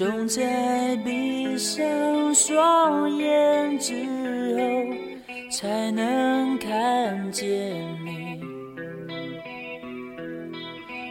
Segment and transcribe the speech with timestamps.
[0.00, 3.92] 总在闭上双眼之
[4.56, 4.62] 后，
[5.50, 7.46] 才能看见
[8.02, 8.40] 你。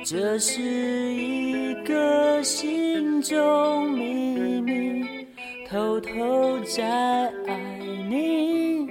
[0.03, 5.05] 这是一个心中秘密，
[5.69, 6.83] 偷偷在
[7.45, 7.59] 爱
[8.09, 8.87] 你，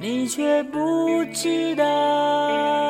[0.00, 2.89] 你却不知道。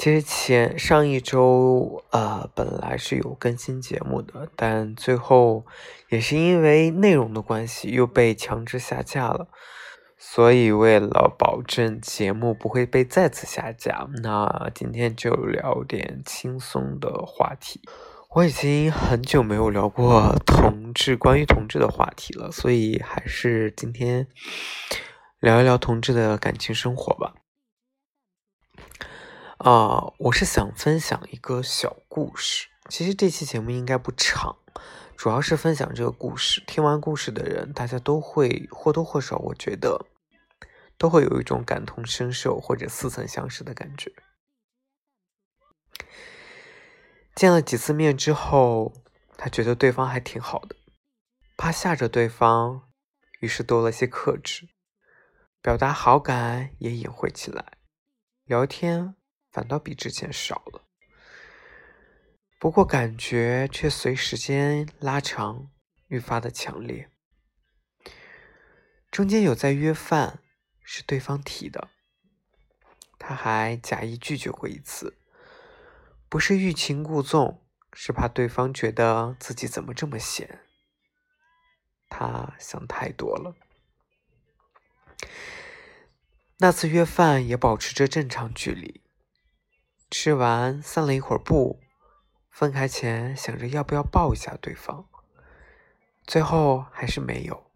[0.00, 5.66] 其实前上一周，呃，本来是有更新节目的，但最后
[6.08, 9.48] 也是因为内容的关系，又被强制下架了。
[10.16, 17.82] 所以为了保证节目不会被再次下架，那今天就聊点轻松的话题。
[18.30, 24.26] 我已经很久没有聊过同志关于同志的话题了，所以还是今天
[25.40, 27.34] 聊一聊同志的感情生活吧。
[29.62, 32.68] 啊、我是想分享一个小故事。
[32.88, 34.56] 其实这期节目应该不长，
[35.18, 36.62] 主要是分享这个故事。
[36.66, 40.06] 听完故事的人，大家都会或多或少，我觉得
[40.96, 44.10] 都会有一种感同身受或者似曾相识的感觉。
[47.34, 48.94] 见了几次面之后，
[49.36, 50.74] 他觉得对方还挺好的，
[51.58, 52.88] 怕吓着对方，
[53.40, 54.70] 于是多了些克制，
[55.60, 57.74] 表达好感也隐晦起来，
[58.46, 59.16] 聊天
[59.50, 60.86] 反倒比之前少了。
[62.58, 65.70] 不过感觉却随时间拉长
[66.08, 67.10] 愈发的强烈。
[69.10, 70.40] 中间有在约饭，
[70.82, 71.88] 是对方提的，
[73.18, 75.18] 他还假意拒绝过一次，
[76.28, 80.60] 不是欲擒故纵，是怕对方觉得自己怎么这么闲。
[82.08, 83.56] 他想太多了。
[86.58, 89.02] 那次约饭也保持着正常距离，
[90.10, 91.80] 吃完散了一会儿步，
[92.50, 95.08] 分开前想着要不要抱一下对方，
[96.26, 97.70] 最后还是没有，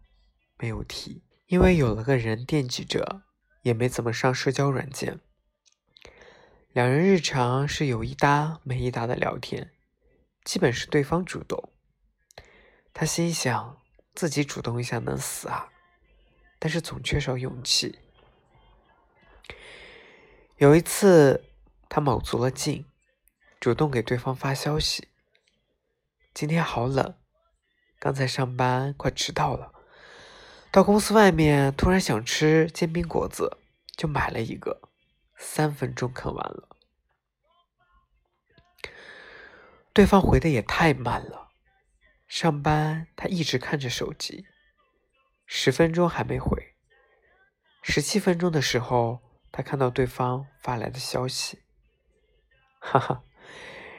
[0.57, 3.23] 没有提，因为有了个人惦记着，
[3.61, 5.19] 也没怎么上社交软件。
[6.73, 9.71] 两人日常是有一搭没一搭的聊天，
[10.43, 11.71] 基本是对方主动。
[12.93, 13.81] 他心想
[14.13, 15.69] 自己主动一下能死啊，
[16.59, 17.97] 但是总缺少勇气。
[20.57, 21.43] 有一次，
[21.95, 22.85] 他卯足了劲，
[23.57, 25.07] 主动给对方发消息
[26.35, 27.15] ：“今天好冷，
[27.99, 29.71] 刚才上班快迟到了，
[30.71, 33.59] 到公司外面突然想吃煎饼果子，
[33.95, 34.89] 就买了一个，
[35.37, 36.67] 三分钟啃完了。”
[39.93, 41.51] 对方回的也太慢了，
[42.27, 44.45] 上班他一直看着手机，
[45.45, 46.75] 十分钟还没回。
[47.81, 51.61] 十七分钟的时候，他看到对方发来的消息，
[52.87, 53.23] 哈哈，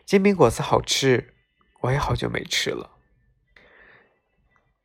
[0.05, 1.35] 煎饼果子好吃，
[1.81, 2.99] 我也好久没吃了。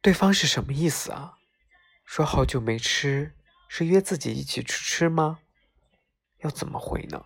[0.02, 1.38] 对方是什么意思啊？
[2.04, 3.36] 说好久没吃，
[3.70, 5.42] 是约自己一起去吃吗？
[6.40, 7.26] 要怎么回呢？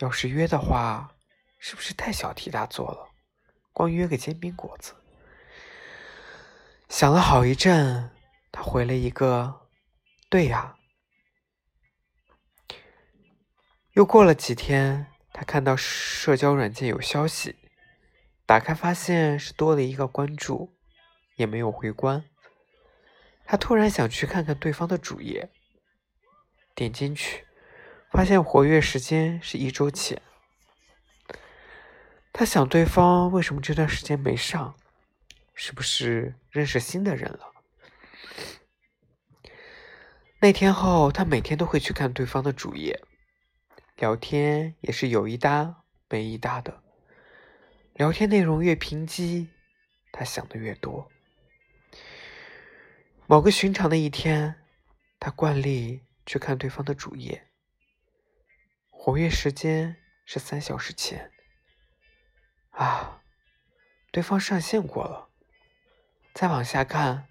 [0.00, 1.14] 要是约的话，
[1.60, 3.10] 是不是太小题大做了？
[3.72, 4.96] 光约个煎饼果子。
[6.88, 8.10] 想了好一阵，
[8.50, 9.68] 他回了一个。
[10.28, 10.76] 对呀，
[13.92, 15.06] 又过了几天，
[15.44, 17.56] 看到社交软件有消息，
[18.46, 20.74] 打开发现是多了一个关注，
[21.36, 22.24] 也没有回关。
[23.44, 25.50] 他突然想去看看对方的主页，
[26.74, 27.44] 点进去，
[28.10, 30.20] 发现活跃时间是一周前。
[32.32, 34.74] 他想，对方为什么这段时间没上？
[35.54, 37.52] 是不是认识新的人了？
[40.40, 43.00] 那天后，他每天都会去看对方的主页，
[43.96, 46.82] 聊天也是有一搭没一搭的。
[47.94, 49.46] 聊天内容越贫瘠，
[50.10, 51.08] 他想的越多。
[53.26, 54.56] 某个寻常的一天，
[55.20, 57.48] 他惯例去看对方的主页，
[58.90, 61.30] 活跃时间是三小时前。
[62.70, 63.22] 啊，
[64.10, 65.28] 对方上线过了。
[66.34, 67.28] 再往下看，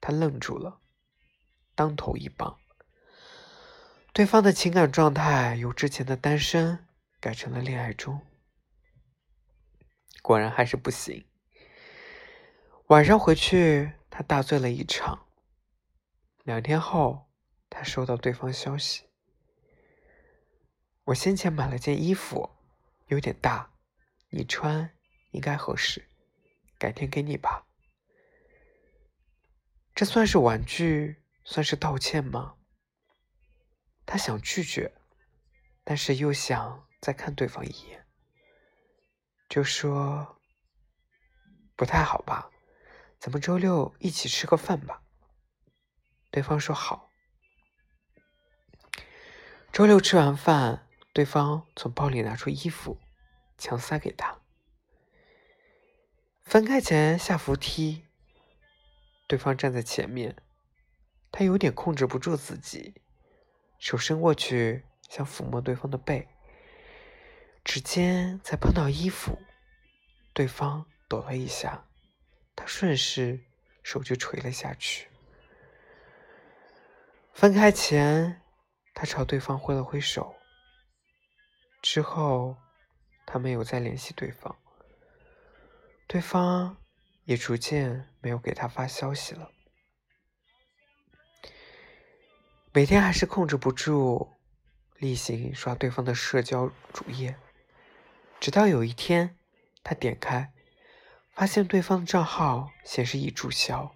[0.00, 0.80] 他愣住了。
[1.74, 2.58] 当头一棒，
[4.16, 6.86] 对方的情感状态由之前的单身
[7.20, 8.18] 改成了恋爱中。
[10.22, 11.26] 果然还是不行，
[12.86, 15.26] 晚上回去，他大醉了一场。
[16.44, 17.26] 两天后，
[17.68, 19.04] 他收到对方消息
[21.04, 22.48] ：“我先前买了件衣服，
[23.08, 23.70] 有点大，
[24.30, 24.92] 你穿
[25.32, 26.08] 应该合适，
[26.78, 27.66] 改天给你吧。”
[29.94, 32.55] 这算是婉拒，算是道歉吗？
[34.06, 34.94] 他想拒绝，
[35.84, 38.06] 但是又想再看对方一眼，
[39.48, 40.40] 就说
[41.76, 42.50] ：“不太好吧？
[43.18, 45.02] 咱们周六一起吃个饭吧。”
[46.30, 47.10] 对方说好。
[49.72, 52.98] 周六吃完饭，对方从包里拿出衣服，
[53.58, 54.40] 强塞给他。
[56.42, 58.06] 分开前下扶梯，
[59.26, 60.36] 对方站在前面，
[61.32, 62.94] 他有点控制不住自己，
[63.78, 66.28] 手伸过去想抚摸对方的背，
[67.64, 69.38] 指尖才碰到衣服，
[70.32, 71.86] 对方抖了一下，
[72.54, 73.40] 他顺势
[73.82, 75.08] 手就垂了下去。
[77.32, 78.40] 分开前，
[78.94, 80.34] 他朝对方挥了挥手。
[81.82, 82.56] 之后，
[83.26, 84.56] 他没有再联系对方，
[86.06, 86.76] 对方
[87.24, 89.50] 也逐渐没有给他发消息了。
[92.76, 94.34] 每天还是控制不住，
[94.98, 97.34] 例行刷对方的社交主页，
[98.38, 99.38] 直到有一天，
[99.82, 100.52] 他点开，
[101.32, 103.94] 发现对方的账号显示已注销。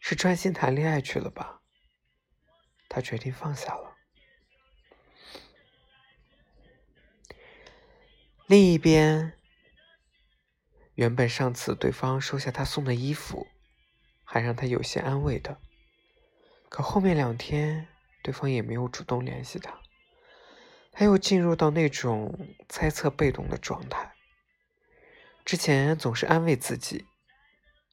[0.00, 1.60] 是专心谈恋爱去了吧？
[2.88, 3.94] 他决定放下了。
[8.46, 9.34] 另一边，
[10.94, 13.46] 原本上次对方收下他送的衣服，
[14.24, 15.60] 还让他有些安慰的，
[16.68, 17.88] 可后面两天
[18.22, 19.80] 对方也没有主动联系他，
[20.92, 24.12] 他又进入到那种猜测被动的状态。
[25.44, 27.06] 之前总是安慰自己，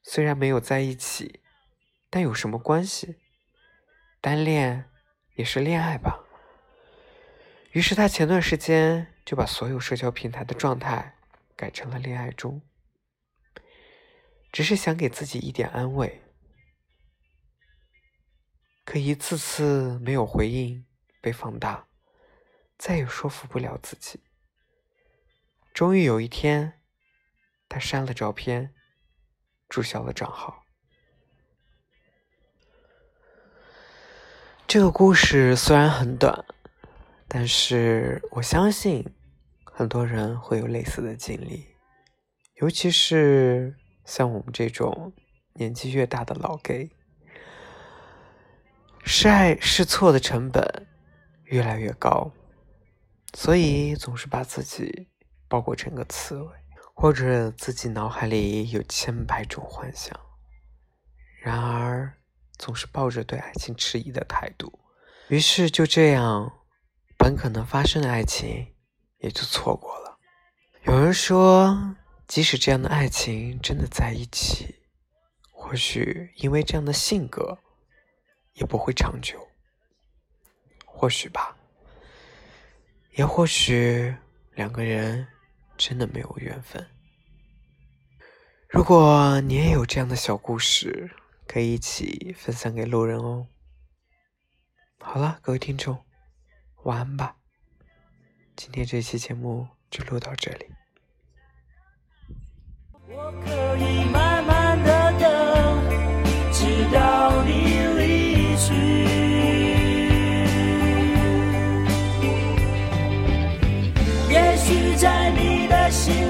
[0.03, 1.41] 虽然没有在一起。
[2.07, 3.17] 但有什么关系？
[4.21, 4.89] 单恋
[5.33, 6.23] 也是恋爱吧。
[7.71, 11.17] 于是他前段时间就把所有社交平台的状态
[11.57, 12.61] 改成了恋爱中，
[14.49, 16.21] 只是想给自己一点安慰。
[18.85, 20.85] 可一次次没有回应
[21.19, 21.87] 被放大，
[22.77, 24.19] 再也说服不了自己。
[25.73, 26.79] 终于有一天，
[27.67, 28.73] 他删了照片，
[29.67, 30.63] 注销了账号。
[34.67, 36.45] 这个故事虽然很短，
[37.27, 39.03] 但是我相信
[39.63, 41.65] 很多人会有类似的经历，
[42.61, 45.11] 尤其是像我们这种
[45.53, 46.91] 年纪越大的老 gay，
[49.05, 50.87] 是爱是错的成本
[51.45, 52.31] 越来越高，
[53.33, 55.07] 所以总是把自己
[55.47, 56.51] 包裹成个刺猬，
[56.93, 60.19] 或者自己脑海里有千百种幻想，
[61.41, 62.13] 然而。
[62.57, 64.79] 总是抱着对爱情迟疑的态度，
[65.27, 66.53] 于是就这样，
[67.17, 68.73] 本可能发生的爱情
[69.17, 70.17] 也就错过了。
[70.85, 71.97] 有人说，
[72.27, 74.73] 即使这样的爱情真的在一起，
[75.51, 77.59] 或许因为这样的性格，
[78.55, 79.47] 也不会长久。
[80.85, 81.55] 或许吧，
[83.11, 84.15] 也或许
[84.53, 85.27] 两个人
[85.77, 86.85] 真的没有缘分。
[88.69, 91.11] 如果你也有这样的小故事，
[91.47, 93.47] 可以一起分享给路人哦。
[94.99, 96.03] 好了，各位听众，
[96.83, 97.37] 晚安吧。
[98.55, 100.65] 今天这期节目就录到这里。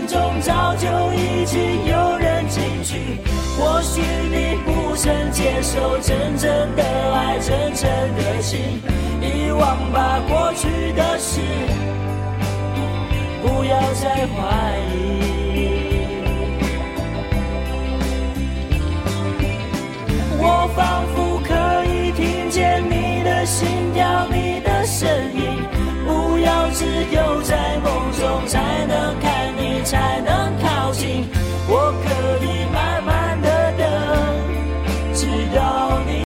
[0.07, 3.17] 中早就已经有人进去
[3.57, 6.83] 或许你不曾接受真正的
[7.13, 8.81] 爱真正的心
[9.21, 11.41] 遗忘吧过去的事
[13.41, 15.54] 不要再怀疑。